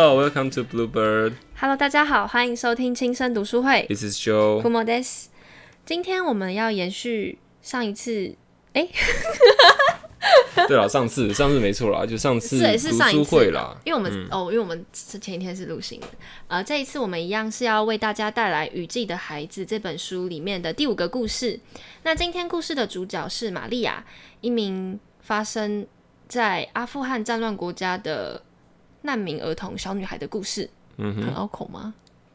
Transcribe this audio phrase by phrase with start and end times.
[0.00, 1.32] Hello, welcome to Bluebird.
[1.56, 3.84] Hello，大家好，欢迎收听轻声读书会。
[3.88, 4.62] This is Joe.
[4.62, 5.24] 古莫 des，
[5.84, 8.36] 今天我们要延续上一次，
[8.74, 8.88] 哎、
[10.68, 13.76] 对了，上次上次没错啦，就上次是是上一次会啦。
[13.84, 16.06] 因为我们、哦，因为我们是前一天是录新的，
[16.46, 21.58] 呃，这一次我们一样是要为大家带来《雨季的孩子》这本书里面的第五个故事。
[22.04, 24.04] 那今天故事的主角是玛利亚，
[24.42, 25.84] 一名发生
[26.28, 28.40] 在阿富汗战乱国家的
[29.08, 30.68] 难民儿童小女孩的故事。
[30.98, 31.94] 嗯很拗口吗？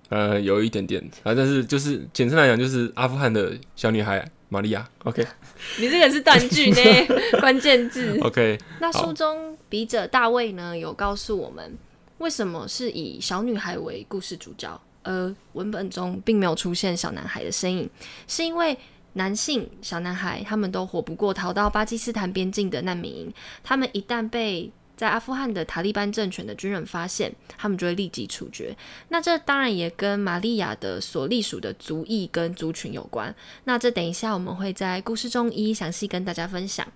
[0.10, 4.88] 呃，有一点点啊，但是就是简称来讲，就是阿富汗的小女孩玛利亚。
[5.04, 5.26] OK
[5.80, 6.82] 你这个是断句呢，
[7.42, 8.18] 关键字。
[8.22, 11.78] OK，那书中笔者大卫呢有告诉我们，
[12.20, 17.90] 为什么是以小女孩为故事主角，而文本中并没有出现小男孩的身影，
[18.28, 18.78] 是因为
[19.14, 28.76] 男性小男孩他们都活不过逃到巴基斯坦边境的难民营，他们一旦被在阿富汗的塔利班政权的军人发现，他们就会立即处决。
[29.10, 33.34] 那这当然也跟玛利亚的所隶属的族裔跟族群有关。
[33.64, 36.88] 那这等一下我们会在故事中一一详细跟大家分享。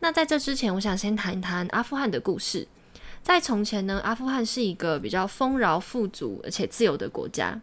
[0.00, 2.66] 那在这之前，我想先谈一谈阿富汗的故事。
[3.22, 7.60] 在从前呢，阿富汗是一个比较丰饶、富足而且自由的国家。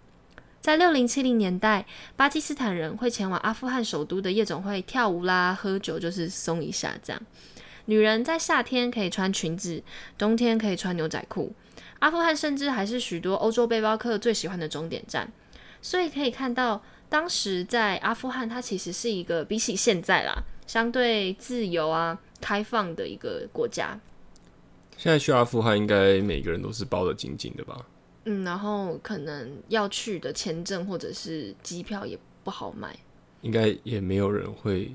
[0.61, 7.21] 在六零七零年代，巴基斯坦人会前往阿富汗首都的夜总会跳舞啦、喝酒，就是松一下这样。
[7.85, 9.83] 女人在夏天可以穿裙子，
[10.17, 11.53] 冬天可以穿牛仔裤。
[11.99, 15.31] 阿富汗甚至还是许多欧洲背包客最喜欢的终点站。
[15.81, 20.33] 所以可以看到，当时在阿富汗，它其实是一个比起现在啦，
[20.65, 23.99] 相对自由啊、开放的一个国家。
[24.97, 27.85] 现在去阿富汗应该每个人都是包的紧紧的吧？
[28.23, 32.97] 嗯，然后可能要去的签证或者是机票也不好买。
[33.41, 34.91] 应该也没有人会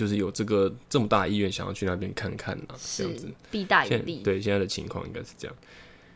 [0.00, 3.28] 就是有这个这么大的意愿想要去那边看看啊，这样子。
[3.50, 4.22] 弊大于利。
[4.22, 5.54] 对现在的情况应该是这样。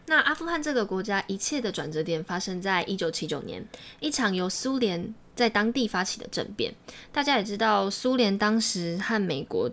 [0.06, 3.62] 那阿富汗这个国家一切的转折点发生在一九七九年，
[4.00, 6.74] 一场由苏联在当地发起的政变。
[7.12, 9.70] 大家也知道，苏联当时和美国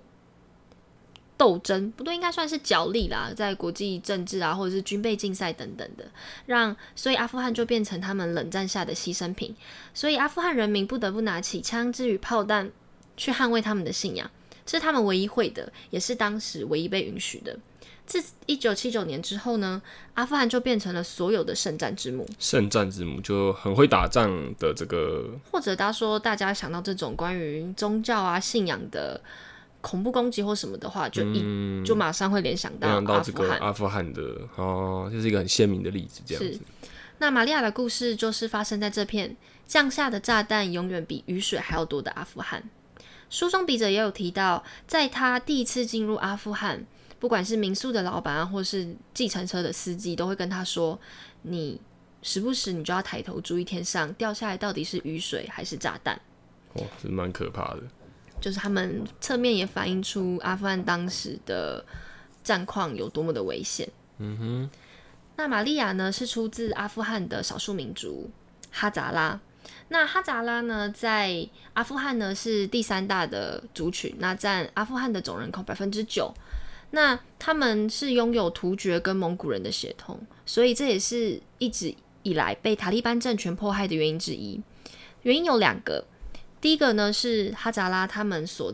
[1.38, 6.03] 斗争，不对，应该算是角力啦，在国际政治啊，或者是军备竞赛等等的，
[6.47, 9.55] 让所以阿富汗就变成他们冷战下的牺牲品。
[9.93, 12.69] 所以阿富汗人民不得不拿起枪支与炮弹
[13.17, 14.29] 去捍卫他们的信仰，
[14.66, 17.57] 这是他们唯一会的，也是当时唯一被允许的。
[18.03, 19.81] 自一九七九年之后呢，
[20.16, 24.29] 阿富汗就变成了所有的圣战之母，圣战之母就很会打仗
[24.59, 29.22] 的这个，或者他说大家想到这种关于宗教啊信仰的
[29.79, 33.59] 恐怖攻击或什么的话，就一、就马上会联想到想到这阿富汗。
[33.59, 34.22] 个阿富汗的
[34.57, 36.61] 哦，就是一个很鲜明的例子，这样是子。
[37.19, 42.61] 那玛利亚的故事就是发生在这片降下的炸弹永远比雨水还要多的阿富汗。
[43.31, 46.86] 书中笔者也有提到，在他第一次进入阿富汗，
[47.18, 51.00] 不管是民宿的老板啊，或是计程车的司机，都会跟他说
[51.44, 51.80] ：“你
[52.22, 56.20] 时不时你就要抬头注意天上掉下来到底是雨水还是炸弹。
[56.74, 57.81] 哦，是蛮可怕的。”
[58.41, 61.86] 就是他们侧面也反映出阿富汗当时的
[62.44, 63.90] 战况有多么的危险。
[64.18, 64.70] 嗯哼。
[65.38, 68.30] 那玛利亚呢，是出自阿富汗的少数民族
[68.72, 69.40] 哈扎拉。
[69.89, 76.33] 那哈扎拉呢，在阿富汗呢是第三大的族群，那占阿富汗的总人口百分之九。
[76.91, 84.61] 那他们是拥有突厥跟蒙古人的血统，所以这也是一直以来被塔利班政权迫害的原因之一。
[85.22, 86.03] 原因有两个，
[86.59, 88.73] 第一个呢是哈扎拉他们所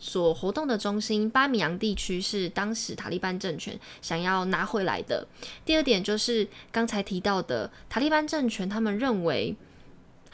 [0.00, 5.24] 所活动的中心巴米扬地区是当时塔利班政权想要拿回来的。
[5.64, 9.54] 第二点就是刚才提到的塔利班政权，他们认为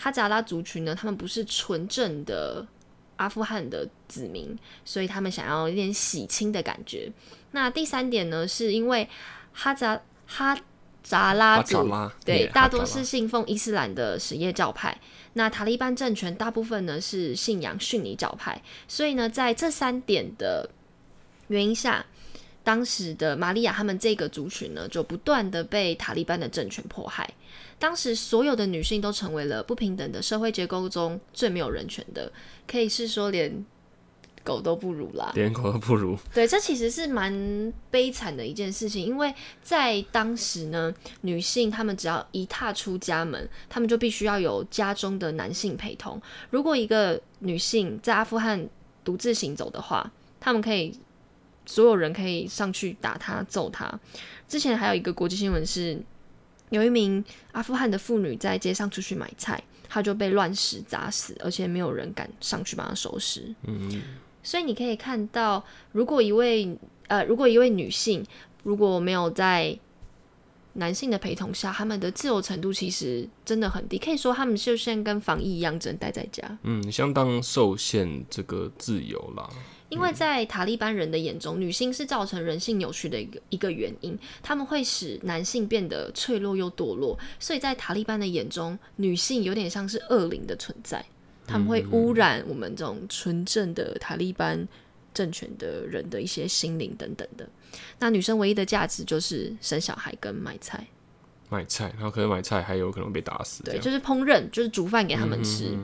[0.01, 2.65] 哈扎拉族群呢，他们不是纯正的
[3.17, 7.11] 阿富汗的子民，所以他们想要有点洗清的感觉。
[7.51, 9.09] 那第三点呢，是因为
[9.53, 10.57] 哈扎哈
[11.03, 11.91] 扎拉族
[12.25, 14.97] 对大多是信奉伊斯兰的什叶教派。
[15.33, 20.71] 那塔利班政权大部分呢是信仰逊尼教派，所以呢，在这三点的
[21.49, 22.07] 原因下，
[22.69, 27.27] 当时的玛利亚他们这个族群呢，就不断的被塔利班的政权迫害。
[27.79, 32.31] 当时所有的女性都成为了不平等的社会结构中最没有人权的，
[32.67, 33.65] 可以是说连
[34.45, 35.33] 狗都不如啦。
[35.35, 36.15] 连狗都不如。
[36.35, 39.33] 对，这其实是蛮悲惨的一件事情，因为
[39.63, 46.21] 在当时呢，女性她们只要一踏出家门，她们就必须要有家中的男性陪同。
[46.51, 48.69] 如果一个女性在阿富汗
[49.03, 50.93] 独自行走的话，她们可以
[51.69, 54.01] 所有人可以上去打他、揍他。
[54.49, 56.01] 之前还有一个国际新闻是，
[56.71, 57.23] 有一名
[57.53, 63.55] 阿富汗的妇女在街上出去买菜，她就被乱石砸死，而且没有人敢上去帮她收拾。
[63.65, 64.01] 嗯，
[64.43, 65.63] 所以你可以看到，
[65.93, 66.75] 如果一位
[67.09, 68.25] 呃，如果一位女性
[68.63, 69.79] 如果没有在
[70.73, 76.59] 男性的陪同下，他们的自由程度其实真的很低，可以说他们就像跟防疫一样，只能待在家。
[76.63, 79.47] 嗯，相当受限这个自由啦。
[79.89, 91.05] 因为在塔利班人的眼中，女性是造成人性扭曲的一个一个原因，他们会使男性变得脆弱又堕落，所以在塔利班的眼中，女性有点像是恶灵的存在，
[91.47, 94.69] 他们会污染我们这种纯正的塔利班
[95.15, 97.49] 政权的人的一些心灵等等的。
[97.99, 100.87] 那女生唯一的价值就是生小孩跟买菜，
[101.49, 103.63] 买菜，然后可能买菜还有可能被打死。
[103.63, 105.77] 对，就是烹饪，就是煮饭给他们吃。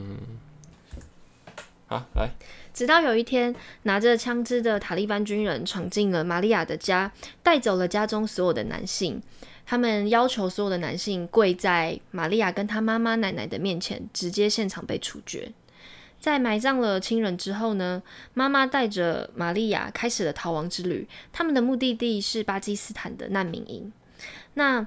[1.87, 2.29] 好，来。
[2.73, 7.11] 直到有一天，拿着枪支的塔利班军人闯进了玛利亚的家，
[7.43, 9.21] 带走了家中所有的男性。
[9.65, 15.51] 他们要求所有的男性跪在玛利亚跟她妈妈、奶奶的面前，直接现场被处决。
[16.19, 18.01] 在埋葬了亲人之后呢，
[18.33, 21.07] 妈妈带着玛利亚开始了逃亡之旅。
[21.31, 23.91] 他们的目的地是巴基斯坦的难民营。
[24.55, 24.85] 那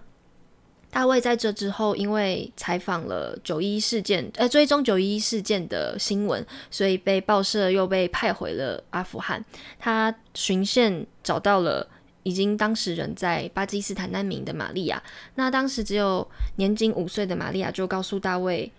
[0.99, 9.45] 大卫在这之后，因为采访了九一事件，呃，追踪九一事件的新闻，所以被报社又被派回了阿富汗。
[9.79, 11.89] 他巡线找到了
[12.25, 15.01] 已经当时人在巴基斯坦难民的玛利亚。
[15.37, 18.73] 那当时只有年仅五岁的玛利亚就告诉大卫：“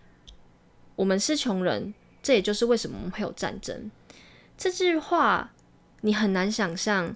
[0.98, 3.89] 我们是穷人，这也就是为什么我们会有战争。”
[4.60, 5.54] 这句话
[6.01, 7.16] 你很难想象，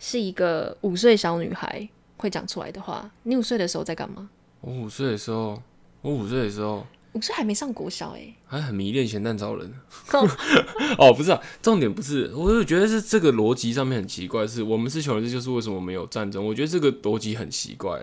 [0.00, 1.88] 是一个五岁小女孩。
[2.16, 4.28] 会讲出来的话，你五岁的时候在干嘛？
[4.60, 5.62] 我五岁的时候，
[6.02, 9.72] 我五岁的时候，五岁还没上国小哎，还很迷恋咸蛋超人。
[10.98, 16.46] 哦，不是啊，重点不是，我就觉得是这个逻辑上面很奇怪，是我们是穷人，这就是为什么没有战争。
[16.46, 18.02] 我觉得这个逻辑很奇怪，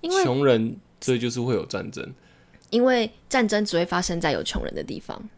[0.00, 2.12] 因为穷人这就是会有战争，
[2.70, 5.28] 因为战争只会发生在有穷人的地方。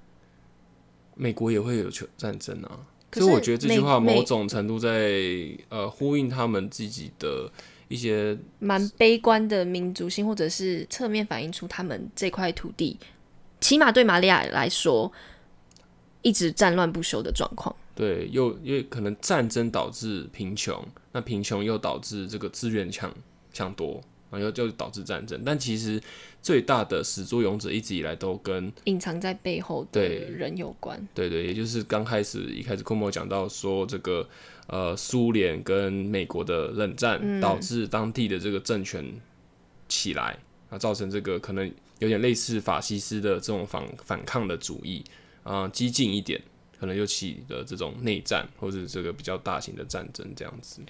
[1.15, 2.81] 美国也会有穷战争啊，
[3.13, 5.21] 所以我觉得这句话某种程度在
[5.69, 7.53] 呃呼应他们自己的。
[7.93, 12.99] 一些蛮悲观的民族性，或者是侧面反映出他们这块土地，
[13.61, 15.13] 起码对玛利亚来说，
[16.23, 17.75] 一直战乱不休的状况。
[17.95, 23.15] 对，又因为可能战争导致贫穷，那贫穷又导致这个资源抢
[23.53, 24.03] 抢夺。
[24.33, 26.01] 然后就导致战争，但其实
[26.41, 30.99] 最大的始作俑者一直以来都跟隐藏在背后的人有关。
[31.13, 34.27] 对对，也就是刚开始一开始库莫讲到说，这个
[34.67, 39.05] 呃苏联跟美国的冷战导致当地的这个政权
[39.89, 40.39] 起来，
[40.71, 45.05] 啊，造成这个可能有点类似法西斯的这种反反抗的主义
[45.43, 46.41] 啊，激进一点，
[46.79, 50.81] 可能就起的这种内战或者这个比较大型的战争这样子。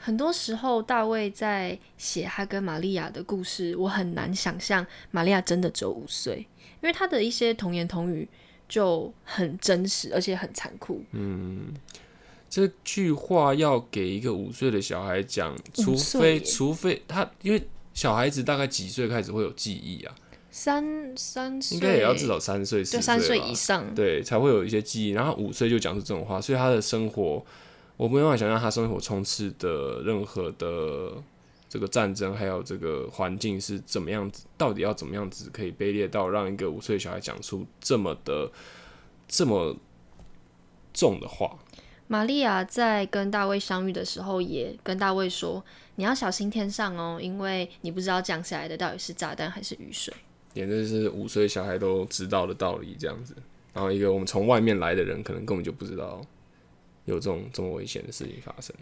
[0.00, 6.46] 很多时候，大卫在写他跟玛利亚的故事，我很难想象玛利亚真的只有五岁，
[6.80, 8.28] 因为他的一些童言童语
[8.68, 11.02] 就很真实，而且很残酷。
[11.10, 11.74] 嗯，
[12.48, 20.14] 这句话要给一个五岁的小孩讲，除非除非他，因为小孩子大概几岁开始会有记忆啊？
[20.50, 25.10] 三三岁应该也要至少三岁，就三岁以上，对，才会有一些记忆。
[25.10, 27.44] 然后五岁就讲出这种话，所以他的生活。
[27.96, 31.20] 我没办法想象他生活充斥的任何的
[31.68, 38.52] 这个战争，还有这个环境是怎么样子，到底要怎么样子可以卑劣到让一个五岁小孩讲出这么的
[39.26, 39.76] 这么
[40.94, 41.58] 重的话？
[42.08, 50.12] 玛利亚在跟大卫相遇的时候，也跟大卫说：“你要小心天上哦，因为你不知道降下来的到底是炸弹还是雨水。”
[50.54, 53.36] 也就是五岁小孩都知道的道理，这样子。
[53.72, 56.20] 然后一个我们从外面来的人，可能根本就不知道。
[57.04, 58.76] 有这种这么危险的事情发生，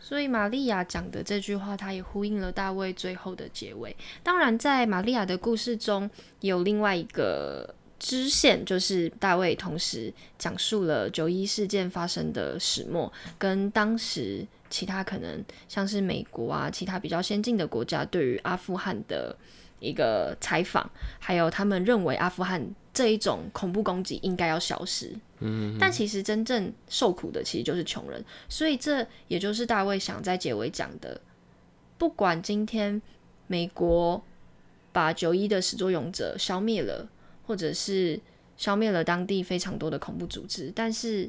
[0.00, 3.94] 所以玛利亚讲的这句话，它也呼应了大卫最后的结尾。
[4.20, 19.36] 当然，在玛利亚的故事中，有另外一个支线，就是大卫同时讲述了九一事件发生的始末，跟当时其他可能像是美国啊，其他比较先进的国家对于阿富汗的
[19.78, 20.90] 一个采访，
[21.20, 22.74] 还有他们认为阿富汗。
[22.94, 31.18] 这一种恐怖攻击应该要消失，嗯，但其实真正受苦的其实就是穷人，所以这也就是大卫想在结尾讲的。
[31.96, 33.00] 不管今天
[33.46, 34.22] 美国
[34.92, 37.08] 把九一的始作俑者消灭了，
[37.46, 38.18] 或者是
[38.56, 41.28] 消灭了当地非常多的恐怖组织，但是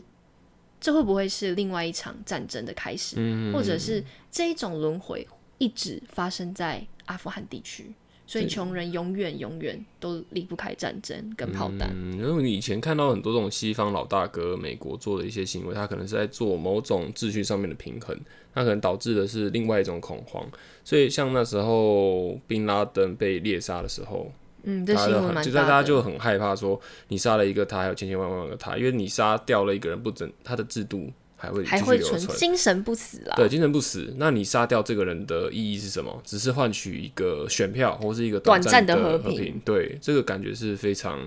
[0.80, 3.16] 这会不会是另外一场战争的开始，
[3.54, 5.28] 或者是这一种轮回
[5.58, 7.94] 一直发生在阿富汗地区？
[8.26, 11.92] 所以穷人永远永远都离不开战争跟炮弹。
[11.94, 18.18] 嗯，因为你以前看到很多这种西方老大哥美国做的一些行为，他可能是在做某种秩序上面的平衡，
[18.54, 20.50] 他可能导致的是另外一种恐慌。
[20.86, 24.32] 所以像那时候宾拉登被猎杀的时候，
[24.64, 31.12] 嗯，这新闻蛮就在大家就很害怕说，你杀了一个他，还有千千万万个他，因为你杀掉了一个人不整，他的制度。
[31.36, 33.36] 还会还会存精神不死啦。
[33.36, 34.14] 对，精神不死。
[34.16, 36.22] 那你杀掉这个人的意义是什么？
[36.24, 41.20] 只是换取一个选票，或是一个短暂暂的和和平对，这个感觉是非常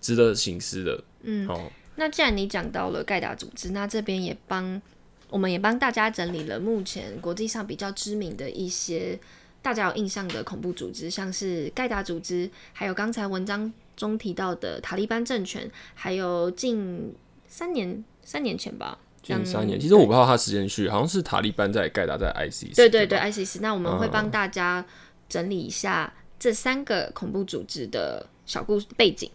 [0.00, 1.04] 值得醒思的。
[1.24, 4.80] 嗯，哦，那既然你讲到了盖达组织，那这边也帮
[5.28, 9.20] 我们也帮大家整理了目前国际上比较知名的一些
[9.62, 17.14] 大家有印象的恐怖组织，像是盖达组织，还有刚才文章中提到的塔利班政权，还有近
[17.46, 19.78] 三年三年前吧，近三年。
[19.78, 22.74] 嗯其实我不知道它时间序，好像是塔利班在盖达在 IC。
[22.74, 23.60] 对对对，ISIS。
[23.60, 24.84] 那我们会嗯帮大家
[25.28, 29.30] 整理一下这三个恐怖组织的小故事背景。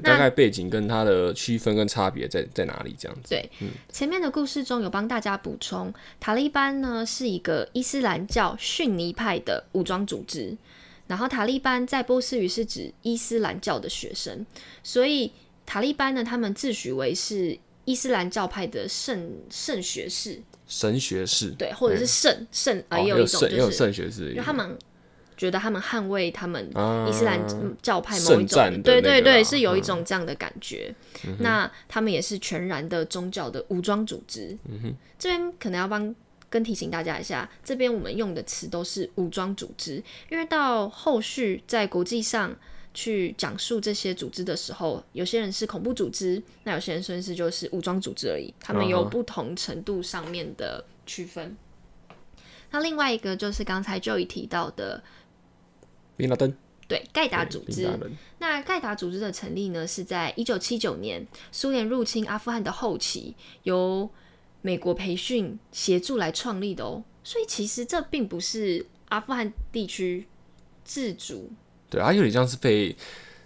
[0.00, 3.30] 对，大概背景跟它的区分跟差别在在哪里这样子。
[3.30, 3.50] 对，
[3.90, 10.56] 前面的故事中有帮大家补充，塔利班呢是一个伊斯兰教逊尼派的武装组织，
[11.06, 14.46] 然后塔利班在波斯语是指伊斯兰教的学生，
[14.82, 15.32] 所以
[15.66, 24.78] 塔利班呢，他们自诩为是伊斯兰教派的圣圣学士，神学士，对，或者是圣圣啊，哦也有一种圣也有就是，圣学士，因为他们
[25.42, 27.36] 觉得他们捍卫他们啊伊斯兰
[27.82, 30.94] 教派某一种，对对对，是有一嗯种这样的感觉。
[31.40, 34.56] 那他们也是全然的宗教的武装组织。
[35.18, 36.14] 这边可能要帮
[36.48, 42.54] 跟提醒大家一下，这边我们用的词都是武装组织，因为到后续在国际上。
[42.94, 51.56] 去讲述这些组织的时候，有些人是恐怖组织，那有些人甚至就是武装组织而已，他们有不同程度上面的区分。
[52.70, 55.02] 那另外一个就是刚才就已提到的
[56.16, 56.52] 宾拉登
[56.88, 57.88] 对盖达对组织
[58.38, 64.10] 那盖达组织的成立呢，是在一九七九年苏联入侵阿富汗的后期，由
[64.60, 67.02] 美国培训协助来创立的哦。
[67.24, 70.26] 所以其实这并不是阿富汗地区
[70.84, 71.50] 自主
[71.88, 72.94] 对，啊有点像是被，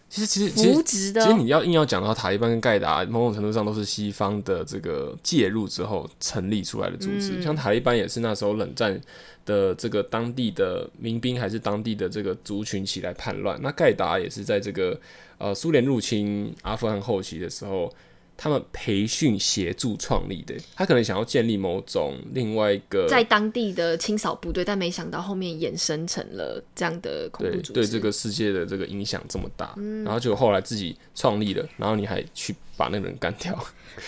[0.09, 0.63] 其实其实其
[0.99, 1.13] 实。
[1.13, 7.39] 其实你要硬要讲到塔利班跟盖达，某种程度上都是西方的这个介入之后成立出来的组织。
[7.39, 8.99] 嗯像塔利班也是那时候冷战
[9.47, 13.59] 的这个当地的民兵还是当地的这个族群起来叛乱。
[13.62, 15.00] 那盖达也是在这个
[15.38, 17.91] 呃苏联入侵阿富汗后期的时候，
[18.37, 20.55] 他们培训协助创立的。
[20.75, 27.73] 他可能想要建立某种另外一个在当地的清扫部队，但没想到后面衍生成了这样的恐怖对组织。
[27.73, 29.75] 对这个世界的这个影响这么大，
[30.05, 33.57] 然后结果后来自己创立了，然后你还去把那个人干掉。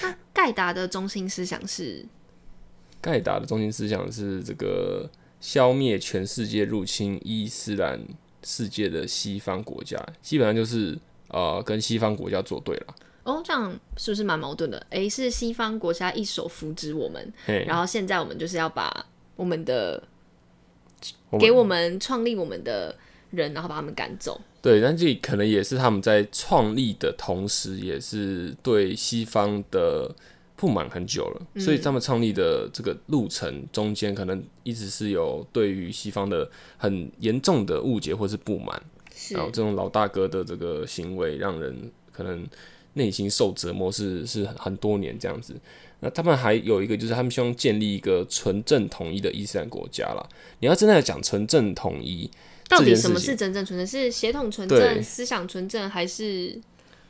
[0.02, 2.04] 那盖达的中心思想是
[3.00, 5.08] 盖达的中心思想是这个
[5.40, 8.00] 消灭全世界入侵伊斯兰
[8.42, 12.94] 世界的西方国家，基本上就是呃跟西方国家作对了。
[13.24, 14.86] 哦，这样是不是蛮矛盾的？
[14.90, 17.32] 诶，是西方国家一手扶植我们，
[17.66, 20.02] 然后现在我们就是要把我们的
[21.38, 22.96] 给我们创立我们的
[23.30, 24.40] 人，然后把他们赶走。
[24.62, 30.14] 对，但这可能也是他们在创立的同时，也是对西方的
[30.58, 38.82] 不满很久了，所以他们创立的这个路程中间，可能一直是有对于西方的很严重的误解或是不满。
[39.30, 42.44] 然后这种老大哥的这个行为，让人可能
[42.94, 45.54] 内心受折磨是是很很多年这样子。
[46.00, 50.28] 那他们还有一个就是他们希望建立一个纯正统一的伊斯兰国家啦。
[50.58, 52.28] 你要真的讲纯正统一，
[52.68, 53.86] 到底什么是真正纯正？
[53.86, 56.60] 是血统纯正、思想纯正，还是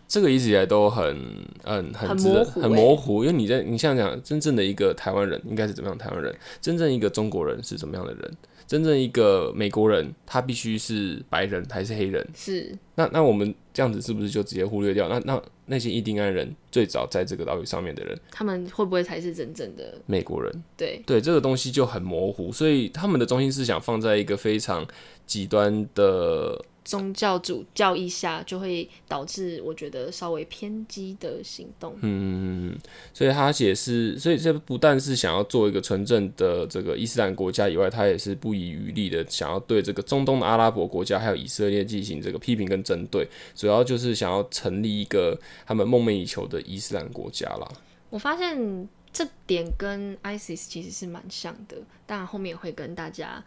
[0.09, 1.17] 这个一直以来都很
[1.65, 2.87] 嗯很值得很很模糊欸。
[2.87, 8.37] 模糊，因为你在你像讲真正的一个台湾人应该是怎么样台湾人，真正一个中国人是怎么样的人，
[8.67, 12.27] 真正一个美国人他必须是白人还是黑人？
[12.35, 12.75] 是。
[12.95, 15.09] 那那我们这样子是不是就直接忽略掉？
[15.09, 19.95] 那那那些印第安人最早在这个岛屿上面的人，他们会不会才是真正的？
[20.07, 24.85] 美国人，对，对这个东西就很模糊，所以他们的中心思想放在一个非常
[25.27, 31.95] 极端的宗教主教义下，就会导致我觉得稍微偏激的行动。
[32.01, 32.75] 嗯，
[33.13, 47.69] 所以他也是，所以这不但是想要做一个纯正的这个伊斯兰国家以外，他也是不遗余力的想要对这个中东的阿拉伯国家还有以色列进行这个批评跟针对，主要就是想要成立一个他们梦寐以求的伊斯兰国家啦。
[48.09, 51.77] 我发现这点跟 ISIS 其实是蛮像的，
[52.07, 53.45] 当然后面也会跟大家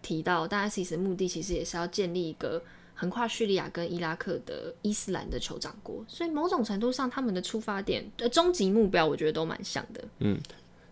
[0.00, 2.62] 提到，但 ISIS 的目的其实也是要建立一个
[3.00, 10.02] 横跨叙利亚跟伊拉克的伊斯兰的酋长国，所以某种程度上他们的出发点、呃终极目标，我觉得都蛮像的。
[10.18, 10.36] 嗯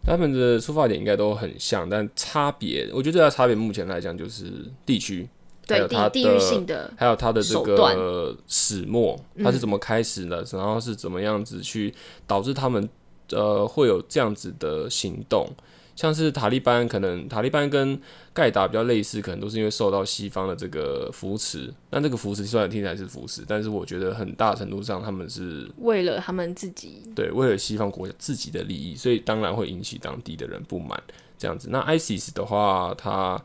[0.05, 4.45] 他们的出发点应该都很像，但差别，我觉得最大的差别目前来讲就是
[4.85, 5.29] 地区，
[5.67, 11.93] 对地地域性的，还有它的这个始末，它是怎么开始的，然后是怎么样子去
[12.25, 12.89] 导致他们
[13.33, 15.51] 呃会有这样子的行动。
[15.97, 18.01] 像是塔利班，可能塔利班跟
[18.33, 21.73] 盖达比较类似，可能都是因为受到西方的这个扶持。
[21.91, 31.03] 那这个扶持虽然听起来是扶持，但是我觉得很大程度上他们是为了他们自己，对，为了西方国家自己的利益，所以当然会引起当地的人不满。
[31.39, 33.43] 这样子，那 ISIS 的话，它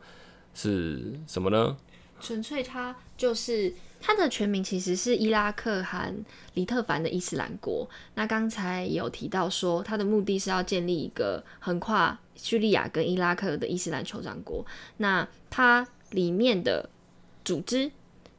[0.54, 1.76] 是什么呢？
[2.20, 6.14] 纯粹它就是它的全名其实是伊拉克和
[6.54, 7.88] 黎特凡的伊斯兰国。
[8.14, 14.64] 那刚才有提到说，它的目的是要建立一个横跨叙利亚跟伊拉克的伊斯兰酋长国。
[14.98, 16.88] 那它里面的
[17.44, 17.90] 组织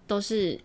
[0.08, 0.60] 都是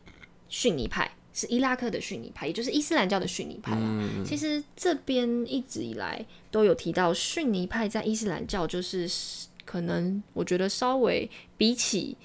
[0.49, 4.09] 逊尼派，是伊拉克的逊尼派，也就是伊斯兰教的逊尼派啦。
[4.25, 9.09] 其实这边一直以来都有提到，逊尼派在伊斯兰教就是
[9.65, 12.17] 可能我觉得稍微比起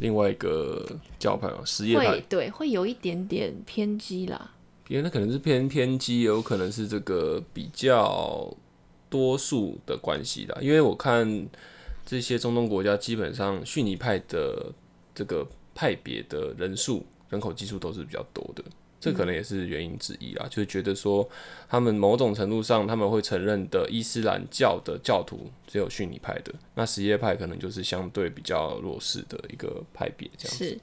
[0.00, 0.86] 另外一个
[1.18, 4.52] 教派哦，什叶派会，对会有一点点偏激啦。
[4.88, 8.54] 因为那可能是偏偏激，有可能是这个比较
[9.08, 10.58] 多数的关系啦。
[10.60, 11.46] 因为我看
[12.04, 14.72] 这些中东国家，基本上逊尼派的
[15.14, 18.62] 这个派别的人数、人口基数都是比较多的，
[19.00, 20.46] 这可能也是原因之一啦。
[20.48, 21.28] 就是觉得说，
[21.68, 30.68] 他们某种程度上他们会承认的伊斯兰教的教徒只有逊尼派的，那什叶派可能就是相对比较弱势的一个派别，这样子。
[30.68, 30.80] 是，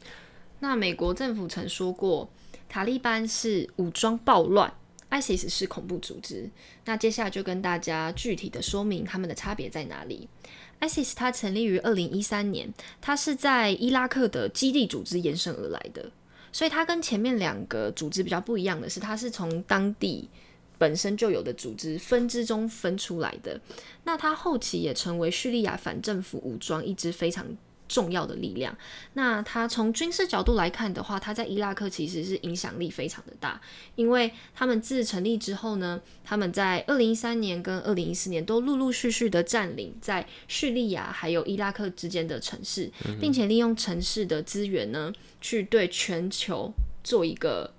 [0.59, 2.29] 那美国政府曾说过，
[2.67, 4.73] 塔利班是武装暴乱
[5.13, 6.49] ，ISIS 是恐怖组织。
[6.85, 10.27] 那接下来就跟大家具体的说明他们的差别在哪里。
[10.81, 16.11] ISIS 它成立于二零一三年，它是在伊拉克的基地组织延伸而来的，
[16.51, 20.27] 所以它跟前面两个组织比较不一样的是，它是从当地
[20.77, 23.61] 本身就有的组织分支中分出来的。
[24.03, 27.45] 那它后期也成为叙利亚反政府武装一支非常
[27.93, 28.75] 重要的力量。
[29.13, 33.61] 那他从军事角度来看的话，他在伊拉克其实是影响力非常的大，
[33.93, 47.71] 因为他们自成立之后呢，他们在二零一三年跟二零一四年都陆陆续续的占领在叙利亚还有伊拉克之间的城市，并且利用城市的资源呢，去对全球做一个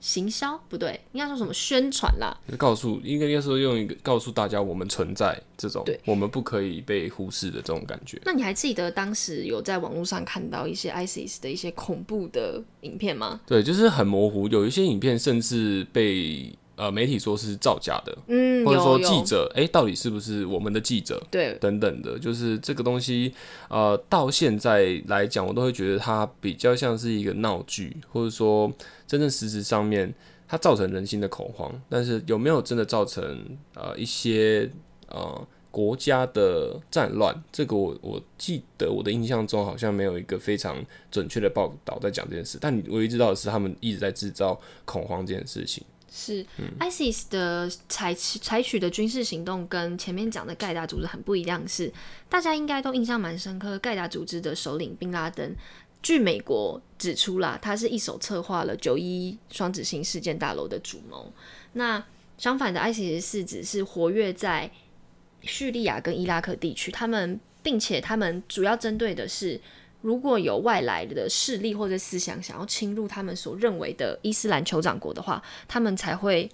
[0.00, 8.20] 行销，不对，应该说什么宣传啦，告诉，应该应该说用一个告诉大家我们存在这种对，我们不可以被忽视的这种感觉。
[8.24, 13.40] 那你还记得当时有在网络上看到一些 ISIS 的一些恐怖的影片吗？
[13.46, 21.20] 对，就是很模糊，有一些影片甚至被呃媒体说是造假的，嗯，或者说记者，哎、到底是不是我们的记者？
[21.28, 23.34] 对等等的，就是这个东西，
[23.68, 28.72] 呃，到现在来讲，我都会觉得它比较像是一个闹剧，或者说
[29.08, 30.14] 真正实质上面
[30.46, 34.70] 它造成人心的恐慌，但是有没有真的造成呃一些
[35.08, 37.34] 呃国家的战乱？
[37.50, 40.76] 这个我我记得我的印象中好像没有一个非常
[41.10, 45.84] 准确的报道在讲这件事，但你唯一知道的是他们一直在制造恐慌这件事情。
[46.10, 46.44] 是
[46.78, 51.92] ISIS 的采取采取的军事行动跟前面讲的盖达组织很不一样是，
[52.28, 53.78] 大家应该都印象蛮深刻。
[53.78, 55.54] 盖达组织的首领宾拉登，
[56.02, 61.32] 据美国指出啦，他是一手策划了九一双子星事件大楼的主谋。
[61.74, 62.02] 那
[62.36, 64.70] 相反的，ISIS 是指是活跃在
[65.42, 69.60] 叙利亚跟伊拉克地区，他们并且他们主要针对的是。
[70.00, 76.48] 如果有外来的势力或者思想想要侵入他们所认为的伊斯兰酋长国的话，他们才会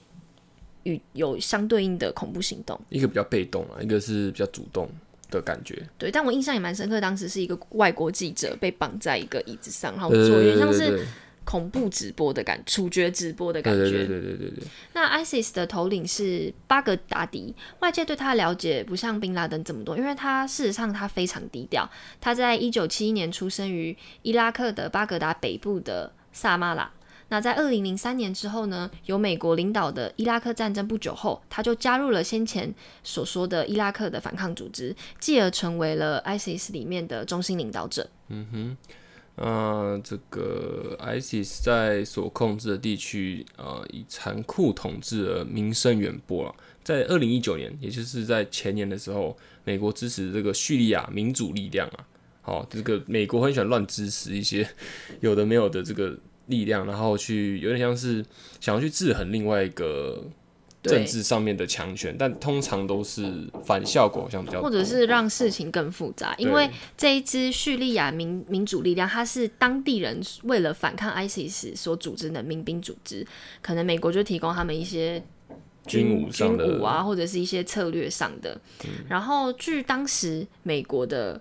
[0.85, 2.81] 与有相对应的恐怖行动。
[2.89, 4.89] 一个比较被动啊，一个是比较主动
[5.31, 5.83] 的感觉。
[5.99, 11.07] 对，但我印象也蛮深刻，当时是一个外国记者被绑在一个椅子上，然后对做，有点像是
[11.45, 13.91] 恐怖直播的感，处决直播的感觉。
[13.91, 14.65] 对对对对对对对。
[14.95, 21.89] 那 ISIS 的头领是巴格达迪，外界对他的了解不像宾拉登这么多，因为他事实上他非常低调。
[22.21, 26.91] 他在一九七一年出生于伊拉克的巴格达北部的萨马拉。
[27.29, 38.09] 那在二零零三年之后呢，由美国领导的伊拉克战争不久后，他就加入了先前所说的伊拉克的反抗组织，继而成为了 ISIS 里面的中心领导者。
[39.37, 46.55] 呃，这个 ISIS 在所控制的地区，呃，以残酷统治而名声远播啊。
[46.85, 52.07] 在二零一九年，也就是在前年的时候，美国支持这个叙利亚民主力量啊，
[52.43, 54.69] 好、这个美国很喜欢乱支持一些
[55.21, 56.17] 有的没有的这个
[56.47, 58.25] 力量，然后去有点像是
[58.61, 60.23] 想要去制衡另外一个
[60.91, 73.27] 政治上面的强权，但通常都是反效果好像比较，或者是让事情更复杂，因为这一支叙利亚民民主力量，它是当地人为了反抗 ISIS 所组织的民兵组织，
[73.63, 75.23] 可能美国就提供他们一些
[75.87, 78.61] 军武上的嗯军武啊，或者是一些策略上的。
[79.09, 81.41] 然后据当时美国的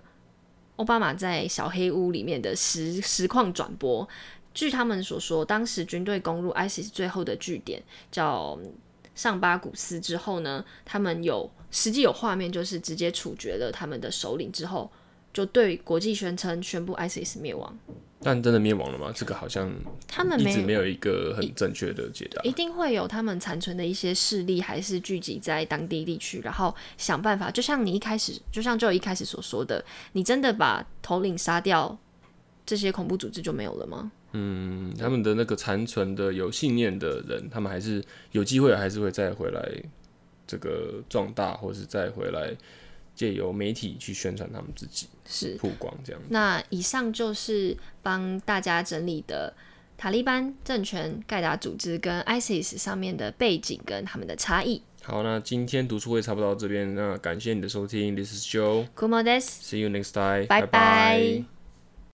[0.76, 4.08] 奥巴马在小黑屋里面的实实况转播，
[4.52, 8.58] 据他们所说，当时军队攻入 ISIS 最后的据点叫
[9.14, 14.90] 上巴古斯之后呢，他们有实际有画面，就是直接处决了他们的首领之后，
[15.32, 17.78] 就对国际宣称宣布 ISIS 灭亡。
[18.26, 19.12] 但真的灭亡了吗？
[19.14, 19.70] 这个好像
[20.08, 22.42] 他们没一直没有一个很正确的解答。
[22.42, 27.50] 一定会有他们残存的一些势力，还是聚集在当地地区，然后想办法。
[27.50, 31.98] 就像你一开始，就像就一开始所说的，你真的把头领杀掉，
[32.64, 34.10] 这些恐怖组织就没有了吗？
[34.36, 39.66] 嗯，他们的那个残存的有信念的人，他们还是有机会，还是会再回来
[40.44, 42.52] 这个壮大，或是再回来
[43.14, 46.20] 借由媒体去宣传他们自己，是曝光这样。
[46.30, 49.54] 那以上就是帮大家整理的
[49.96, 54.82] 塔利班政权、盖达组织跟 ISIS 上面的背景跟他们的差异。
[55.04, 59.40] 好，那今天读书会差不多到这边，那感谢你的收听，This is Joe，Kumo des。
[59.42, 61.44] See you next time，拜拜拜